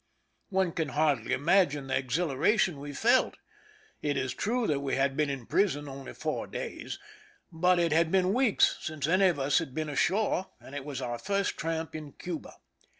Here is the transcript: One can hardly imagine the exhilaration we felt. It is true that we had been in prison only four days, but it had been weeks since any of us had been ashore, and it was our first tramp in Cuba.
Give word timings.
One 0.49 0.71
can 0.71 0.89
hardly 0.89 1.31
imagine 1.31 1.85
the 1.85 1.95
exhilaration 1.95 2.79
we 2.79 2.91
felt. 2.91 3.37
It 4.01 4.17
is 4.17 4.33
true 4.33 4.65
that 4.65 4.79
we 4.79 4.95
had 4.95 5.15
been 5.15 5.29
in 5.29 5.45
prison 5.45 5.87
only 5.87 6.15
four 6.15 6.47
days, 6.47 6.97
but 7.51 7.77
it 7.77 7.91
had 7.91 8.11
been 8.11 8.33
weeks 8.33 8.79
since 8.81 9.05
any 9.05 9.27
of 9.27 9.37
us 9.37 9.59
had 9.59 9.75
been 9.75 9.89
ashore, 9.89 10.47
and 10.59 10.73
it 10.73 10.85
was 10.85 11.03
our 11.03 11.19
first 11.19 11.55
tramp 11.55 11.93
in 11.95 12.13
Cuba. 12.13 12.55